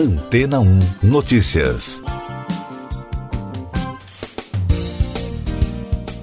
[0.00, 2.02] Antena 1 Notícias.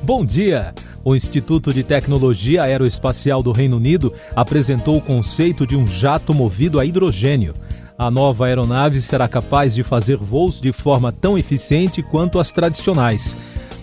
[0.02, 0.74] Bom dia!
[1.06, 6.80] O Instituto de Tecnologia Aeroespacial do Reino Unido apresentou o conceito de um jato movido
[6.80, 7.54] a hidrogênio.
[7.96, 13.36] A nova aeronave será capaz de fazer voos de forma tão eficiente quanto as tradicionais.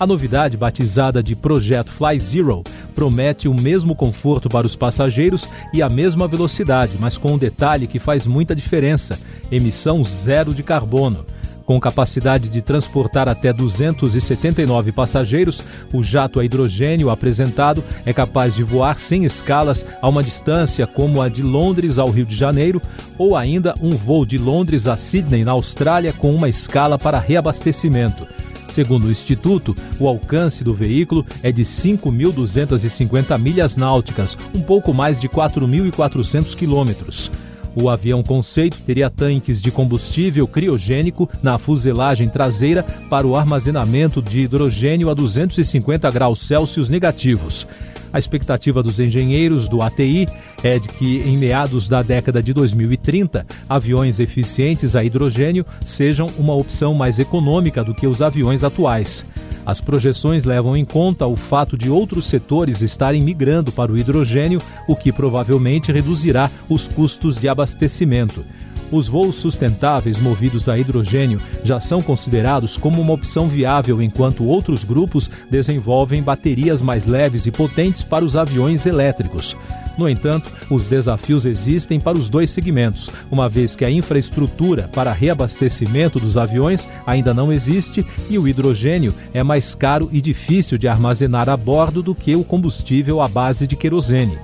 [0.05, 2.62] A novidade, batizada de Projeto Fly Zero,
[2.95, 7.86] promete o mesmo conforto para os passageiros e a mesma velocidade, mas com um detalhe
[7.86, 9.18] que faz muita diferença:
[9.50, 11.25] emissão zero de carbono.
[11.64, 18.62] Com capacidade de transportar até 279 passageiros, o jato a hidrogênio apresentado é capaz de
[18.62, 22.82] voar sem escalas a uma distância como a de Londres ao Rio de Janeiro,
[23.17, 28.26] ou ainda um voo de Londres a Sydney, na Austrália, com uma escala para reabastecimento.
[28.74, 35.20] Segundo o Instituto, o alcance do veículo é de 5.250 milhas náuticas, um pouco mais
[35.20, 37.30] de 4.400 quilômetros.
[37.77, 44.42] O avião conceito teria tanques de combustível criogênico na fuselagem traseira para o armazenamento de
[44.42, 47.66] hidrogênio a 250 graus Celsius negativos.
[48.12, 50.28] A expectativa dos engenheiros do ATI
[50.62, 56.55] é de que, em meados da década de 2030, aviões eficientes a hidrogênio sejam uma
[56.55, 59.27] opção mais econômica do que os aviões atuais.
[59.67, 64.61] As projeções levam em conta o fato de outros setores estarem migrando para o hidrogênio,
[64.87, 68.45] o que provavelmente reduzirá os custos de abastecimento.
[68.93, 74.84] Os voos sustentáveis movidos a hidrogênio já são considerados como uma opção viável, enquanto outros
[74.84, 79.56] grupos desenvolvem baterias mais leves e potentes para os aviões elétricos.
[79.97, 85.12] No entanto, os desafios existem para os dois segmentos, uma vez que a infraestrutura para
[85.12, 90.89] reabastecimento dos aviões ainda não existe e o hidrogênio é mais caro e difícil de
[90.89, 94.39] armazenar a bordo do que o combustível à base de querosene.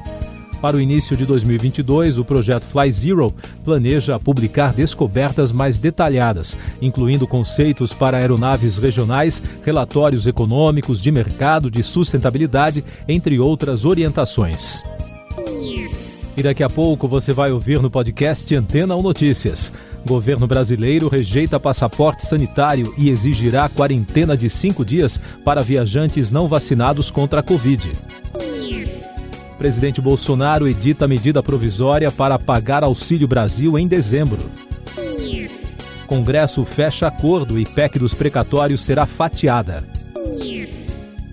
[0.61, 3.35] Para o início de 2022, o projeto Fly Zero
[3.65, 11.83] planeja publicar descobertas mais detalhadas, incluindo conceitos para aeronaves regionais, relatórios econômicos, de mercado, de
[11.83, 14.83] sustentabilidade, entre outras orientações.
[16.37, 19.73] E daqui a pouco você vai ouvir no podcast Antena ou Notícias.
[20.07, 27.11] Governo brasileiro rejeita passaporte sanitário e exigirá quarentena de cinco dias para viajantes não vacinados
[27.11, 27.93] contra a Covid
[29.61, 34.39] presidente Bolsonaro edita medida provisória para pagar Auxílio Brasil em dezembro.
[36.07, 39.85] Congresso fecha acordo e PEC dos precatórios será fatiada.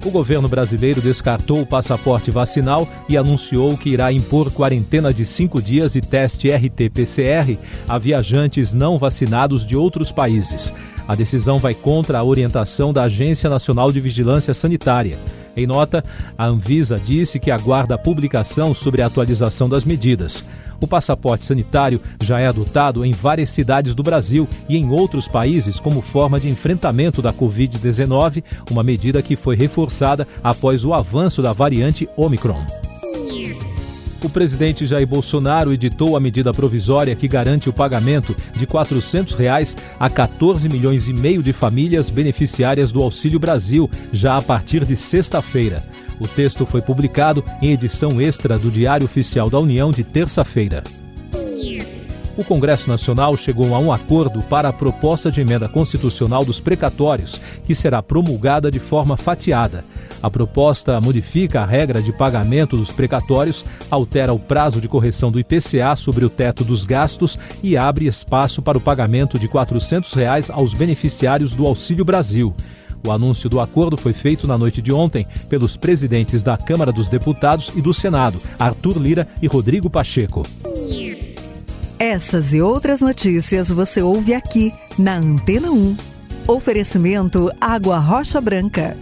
[0.07, 5.61] O governo brasileiro descartou o passaporte vacinal e anunciou que irá impor quarentena de cinco
[5.61, 7.59] dias e teste RT-PCR
[7.89, 10.71] a viajantes não vacinados de outros países.
[11.05, 15.19] A decisão vai contra a orientação da Agência Nacional de Vigilância Sanitária.
[15.57, 16.01] Em nota,
[16.37, 20.45] a Anvisa disse que aguarda a publicação sobre a atualização das medidas.
[20.81, 25.79] O passaporte sanitário já é adotado em várias cidades do Brasil e em outros países
[25.79, 31.53] como forma de enfrentamento da Covid-19, uma medida que foi reforçada após o avanço da
[31.53, 32.63] variante Omicron
[34.27, 39.75] o presidente Jair Bolsonaro editou a medida provisória que garante o pagamento de 400 reais
[39.99, 44.97] a 14 milhões e meio de famílias beneficiárias do Auxílio Brasil, já a partir de
[44.97, 45.83] sexta-feira.
[46.19, 50.83] O texto foi publicado em edição extra do Diário Oficial da União de terça-feira
[52.37, 57.41] o Congresso Nacional chegou a um acordo para a proposta de emenda constitucional dos precatórios,
[57.65, 59.83] que será promulgada de forma fatiada.
[60.21, 65.39] A proposta modifica a regra de pagamento dos precatórios, altera o prazo de correção do
[65.39, 70.49] IPCA sobre o teto dos gastos e abre espaço para o pagamento de 400 reais
[70.51, 72.53] aos beneficiários do Auxílio Brasil.
[73.05, 77.07] O anúncio do acordo foi feito na noite de ontem pelos presidentes da Câmara dos
[77.07, 80.43] Deputados e do Senado, Arthur Lira e Rodrigo Pacheco.
[81.99, 85.97] Essas e outras notícias você ouve aqui na Antena 1.
[86.47, 88.95] Oferecimento Água Rocha Branca.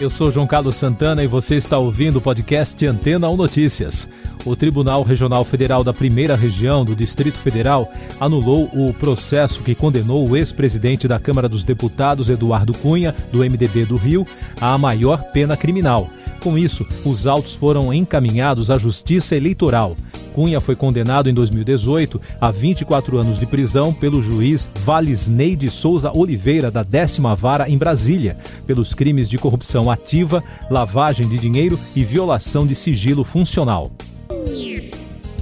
[0.00, 4.08] Eu sou João Carlos Santana e você está ouvindo o podcast Antena 1 Notícias.
[4.44, 7.90] O Tribunal Regional Federal da Primeira Região do Distrito Federal
[8.20, 13.86] anulou o processo que condenou o ex-presidente da Câmara dos Deputados, Eduardo Cunha, do MDB
[13.86, 14.26] do Rio,
[14.60, 16.10] à maior pena criminal.
[16.40, 19.96] Com isso, os autos foram encaminhados à Justiça Eleitoral.
[20.34, 26.12] Cunha foi condenado em 2018 a 24 anos de prisão pelo juiz Valisney de Souza
[26.14, 28.36] Oliveira, da décima vara em Brasília,
[28.66, 33.90] pelos crimes de corrupção ativa, lavagem de dinheiro e violação de sigilo funcional.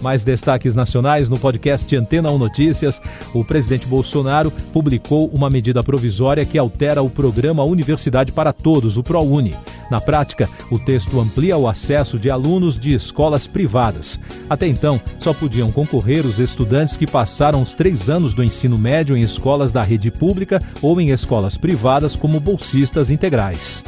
[0.03, 3.01] Mais destaques nacionais no podcast Antena 1 Notícias.
[3.33, 9.03] O presidente Bolsonaro publicou uma medida provisória que altera o programa Universidade para Todos, o
[9.03, 9.55] ProUni.
[9.91, 14.19] Na prática, o texto amplia o acesso de alunos de escolas privadas.
[14.51, 19.17] Até então, só podiam concorrer os estudantes que passaram os três anos do ensino médio
[19.17, 23.85] em escolas da rede pública ou em escolas privadas como bolsistas integrais.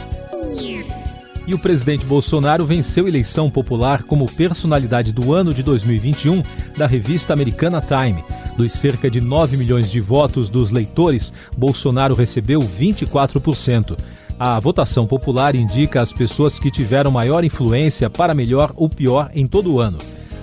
[1.46, 6.43] E o presidente Bolsonaro venceu eleição popular como personalidade do ano de 2021
[6.76, 8.25] da revista americana Time.
[8.56, 13.96] Dos cerca de 9 milhões de votos dos leitores, Bolsonaro recebeu 24%.
[14.38, 19.46] A votação popular indica as pessoas que tiveram maior influência para melhor ou pior em
[19.46, 19.99] todo o ano.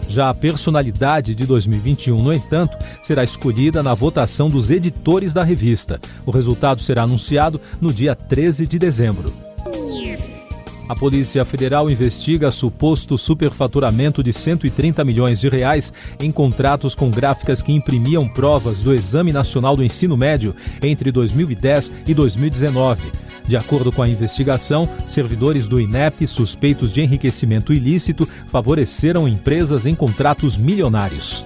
[0.08, 6.00] Já a personalidade de 2021, no entanto, será escolhida na votação dos editores da revista.
[6.26, 9.51] O resultado será anunciado no dia 13 de dezembro.
[10.92, 17.64] A Polícia Federal investiga suposto superfaturamento de 130 milhões de reais em contratos com gráficas
[17.64, 20.54] que imprimiam provas do Exame Nacional do Ensino Médio
[20.84, 23.10] entre 2010 e 2019.
[23.48, 29.96] De acordo com a investigação, servidores do INEP suspeitos de enriquecimento ilícito favoreceram empresas em
[29.96, 31.46] contratos milionários.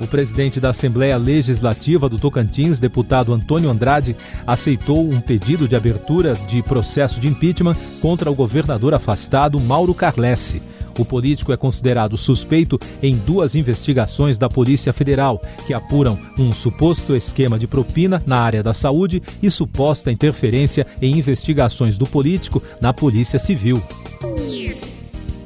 [0.00, 6.34] O presidente da Assembleia Legislativa do Tocantins, deputado Antônio Andrade, aceitou um pedido de abertura
[6.48, 10.60] de processo de impeachment contra o governador afastado Mauro Carlesse.
[10.98, 17.16] O político é considerado suspeito em duas investigações da Polícia Federal, que apuram um suposto
[17.16, 22.92] esquema de propina na área da saúde e suposta interferência em investigações do político na
[22.92, 23.82] Polícia Civil.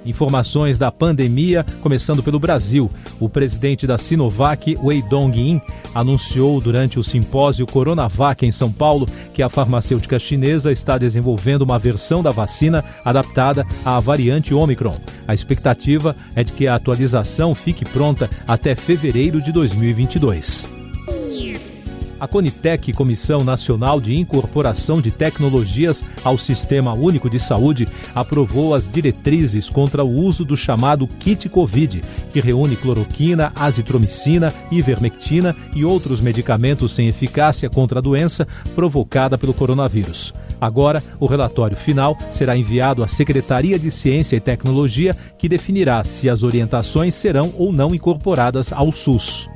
[0.08, 2.90] Informações da pandemia, começando pelo Brasil.
[3.20, 5.60] O presidente da Sinovac, Wei Dong-in,
[5.94, 11.78] anunciou durante o simpósio Coronavac em São Paulo que a farmacêutica chinesa está desenvolvendo uma
[11.78, 14.98] versão da vacina adaptada à variante Omicron.
[15.26, 20.77] A expectativa é de que a atualização fique pronta até fevereiro de 2022.
[22.20, 28.90] A Conitec, Comissão Nacional de Incorporação de Tecnologias ao Sistema Único de Saúde, aprovou as
[28.90, 36.20] diretrizes contra o uso do chamado kit Covid, que reúne cloroquina, azitromicina, ivermectina e outros
[36.20, 40.34] medicamentos sem eficácia contra a doença provocada pelo coronavírus.
[40.60, 46.28] Agora, o relatório final será enviado à Secretaria de Ciência e Tecnologia, que definirá se
[46.28, 49.48] as orientações serão ou não incorporadas ao SUS.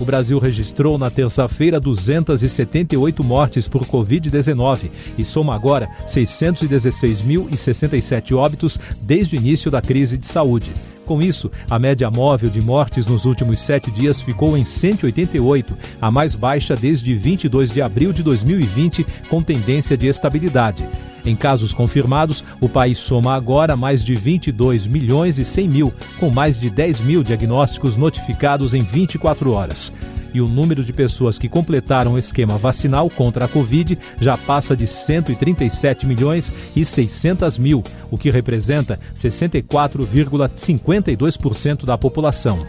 [0.00, 9.34] O Brasil registrou na terça-feira 278 mortes por Covid-19 e soma agora 616.067 óbitos desde
[9.34, 10.70] o início da crise de saúde.
[11.04, 16.10] Com isso, a média móvel de mortes nos últimos sete dias ficou em 188, a
[16.10, 20.86] mais baixa desde 22 de abril de 2020, com tendência de estabilidade.
[21.24, 26.30] Em casos confirmados, o país soma agora mais de 22 milhões e 100 mil, com
[26.30, 29.92] mais de 10 mil diagnósticos notificados em 24 horas.
[30.32, 34.76] E o número de pessoas que completaram o esquema vacinal contra a Covid já passa
[34.76, 42.66] de 137 milhões e 600 mil, o que representa 64,52% da população.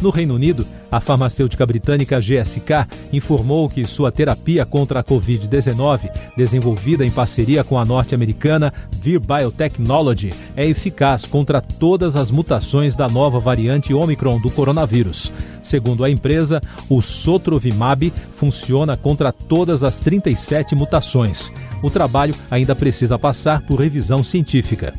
[0.00, 7.04] No Reino Unido, a farmacêutica britânica GSK informou que sua terapia contra a Covid-19, desenvolvida
[7.04, 13.38] em parceria com a norte-americana Vir Biotechnology, é eficaz contra todas as mutações da nova
[13.38, 15.30] variante Omicron do coronavírus.
[15.62, 21.52] Segundo a empresa, o Sotrovimab funciona contra todas as 37 mutações.
[21.82, 24.94] O trabalho ainda precisa passar por revisão científica.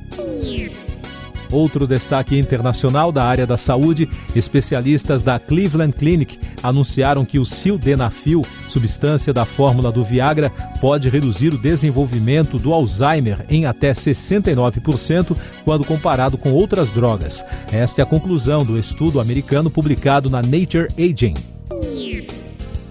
[1.51, 8.41] Outro destaque internacional da área da saúde, especialistas da Cleveland Clinic anunciaram que o sildenafil,
[8.69, 15.85] substância da fórmula do Viagra, pode reduzir o desenvolvimento do Alzheimer em até 69% quando
[15.85, 17.43] comparado com outras drogas.
[17.71, 21.33] Esta é a conclusão do estudo americano publicado na Nature Aging.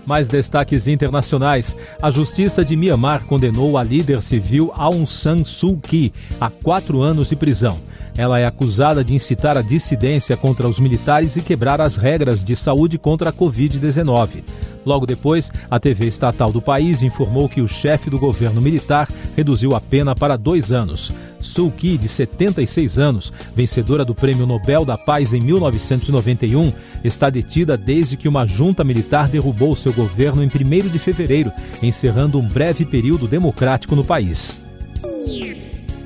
[0.05, 1.76] Mais destaques internacionais.
[2.02, 7.29] A Justiça de Myanmar condenou a líder civil Aung San Suu Kyi a quatro anos
[7.29, 7.79] de prisão.
[8.17, 12.55] Ela é acusada de incitar a dissidência contra os militares e quebrar as regras de
[12.57, 14.43] saúde contra a Covid-19.
[14.85, 19.75] Logo depois, a TV estatal do país informou que o chefe do governo militar reduziu
[19.75, 21.12] a pena para dois anos.
[21.40, 27.76] Suu Kyi, de 76 anos, vencedora do Prêmio Nobel da Paz em 1991, está detida
[27.76, 31.50] desde que uma junta militar derrubou seu governo em 1 de fevereiro,
[31.83, 34.61] encerrando um breve período democrático no país.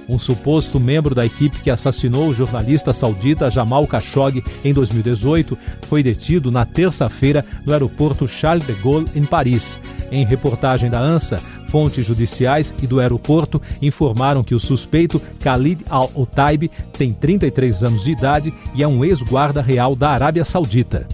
[0.08, 5.56] Um suposto membro da equipe que assassinou o jornalista saudita Jamal Khashoggi em 2018
[5.88, 9.78] foi detido na terça-feira no aeroporto Charles de Gaulle, em Paris.
[10.10, 16.70] Em reportagem da ANSA, fontes judiciais e do aeroporto informaram que o suspeito, Khalid al-Otaib,
[16.92, 21.06] tem 33 anos de idade e é um ex-guarda real da Arábia Saudita.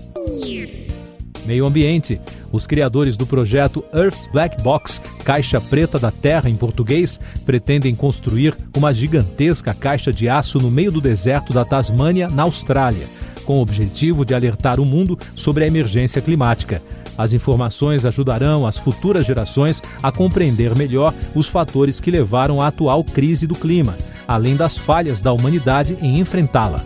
[1.47, 2.21] Meio Ambiente.
[2.53, 8.57] Os criadores do projeto Earth's Black Box Caixa Preta da Terra, em português, pretendem construir
[8.77, 13.07] uma gigantesca caixa de aço no meio do deserto da Tasmânia, na Austrália,
[13.45, 16.83] com o objetivo de alertar o mundo sobre a emergência climática.
[17.17, 23.05] As informações ajudarão as futuras gerações a compreender melhor os fatores que levaram à atual
[23.05, 23.97] crise do clima,
[24.27, 26.85] além das falhas da humanidade em enfrentá-la.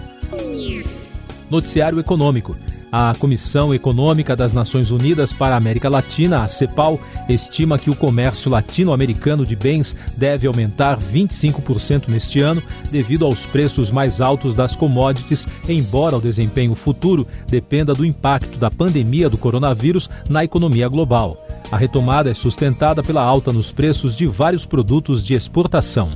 [1.49, 2.55] Noticiário Econômico.
[2.97, 7.97] A Comissão Econômica das Nações Unidas para a América Latina, a CEPAL, estima que o
[7.97, 14.77] comércio latino-americano de bens deve aumentar 25% neste ano, devido aos preços mais altos das
[14.77, 21.45] commodities, embora o desempenho futuro dependa do impacto da pandemia do coronavírus na economia global.
[21.73, 26.13] A retomada é sustentada pela alta nos preços de vários produtos de exportação.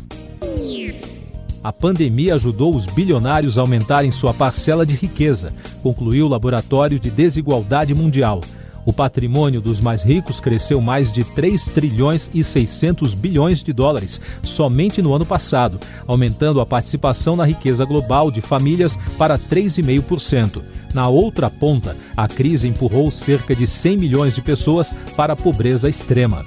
[1.62, 7.10] A pandemia ajudou os bilionários a aumentarem sua parcela de riqueza, concluiu o Laboratório de
[7.10, 8.40] Desigualdade Mundial.
[8.86, 14.20] O patrimônio dos mais ricos cresceu mais de 3 trilhões e 600 bilhões de dólares
[14.42, 20.62] somente no ano passado, aumentando a participação na riqueza global de famílias para 3,5%.
[20.94, 25.88] Na outra ponta, a crise empurrou cerca de 100 milhões de pessoas para a pobreza
[25.88, 26.44] extrema.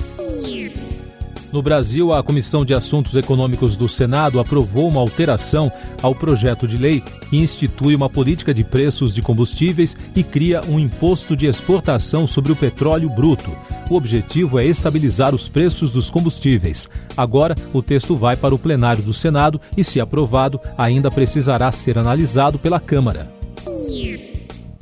[1.51, 5.69] No Brasil, a Comissão de Assuntos Econômicos do Senado aprovou uma alteração
[6.01, 10.79] ao projeto de lei que institui uma política de preços de combustíveis e cria um
[10.79, 13.51] imposto de exportação sobre o petróleo bruto.
[13.89, 16.89] O objetivo é estabilizar os preços dos combustíveis.
[17.17, 21.97] Agora, o texto vai para o plenário do Senado e, se aprovado, ainda precisará ser
[21.97, 23.40] analisado pela Câmara.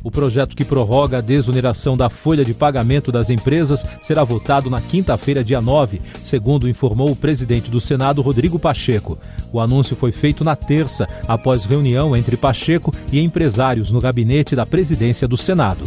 [0.03, 4.79] O projeto que prorroga a desoneração da folha de pagamento das empresas será votado na
[4.79, 9.17] quinta-feira, dia 9, segundo informou o presidente do Senado, Rodrigo Pacheco.
[9.51, 14.65] O anúncio foi feito na terça, após reunião entre Pacheco e empresários no gabinete da
[14.65, 15.83] presidência do Senado.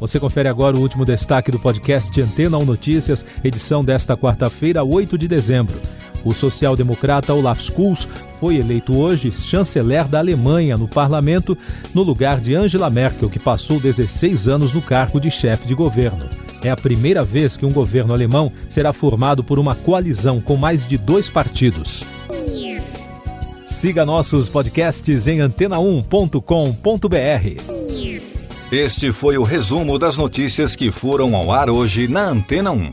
[0.00, 5.18] Você confere agora o último destaque do podcast Antena 1 Notícias, edição desta quarta-feira, 8
[5.18, 5.76] de dezembro.
[6.24, 8.08] O social-democrata Olaf Scholz
[8.40, 11.56] foi eleito hoje chanceler da Alemanha no parlamento,
[11.94, 16.28] no lugar de Angela Merkel, que passou 16 anos no cargo de chefe de governo.
[16.62, 20.86] É a primeira vez que um governo alemão será formado por uma coalizão com mais
[20.86, 22.04] de dois partidos.
[23.64, 26.42] Siga nossos podcasts em antena1.com.br.
[28.72, 32.92] Este foi o resumo das notícias que foram ao ar hoje na Antena 1.